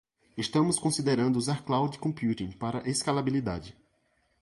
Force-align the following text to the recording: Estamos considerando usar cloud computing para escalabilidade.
Estamos 0.45 0.79
considerando 0.85 1.37
usar 1.41 1.59
cloud 1.67 1.93
computing 2.05 2.49
para 2.61 2.83
escalabilidade. 2.93 3.69